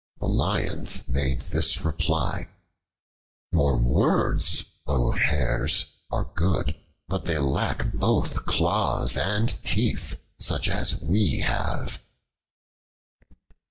The 0.19 0.25
Lions 0.27 1.07
made 1.07 1.41
this 1.41 1.81
reply: 1.85 2.47
"Your 3.51 3.77
words, 3.77 4.65
O 4.87 5.11
Hares! 5.11 5.85
are 6.09 6.31
good; 6.35 6.73
but 7.07 7.25
they 7.25 7.37
lack 7.37 7.93
both 7.93 8.47
claws 8.47 9.15
and 9.15 9.49
teeth 9.63 10.19
such 10.39 10.67
as 10.69 10.99
we 10.99 11.41
have." 11.41 12.01